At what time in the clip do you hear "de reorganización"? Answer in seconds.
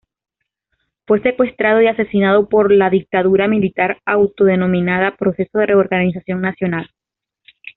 5.59-6.41